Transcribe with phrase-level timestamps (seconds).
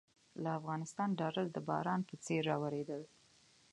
[0.43, 3.01] له افغانستانه ډالر د باران په څېر رااورېدل.